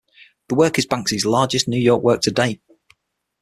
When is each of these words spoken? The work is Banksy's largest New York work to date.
The 0.49 0.55
work 0.55 0.79
is 0.79 0.87
Banksy's 0.87 1.25
largest 1.27 1.67
New 1.67 1.77
York 1.77 2.01
work 2.01 2.21
to 2.21 2.31
date. 2.31 2.59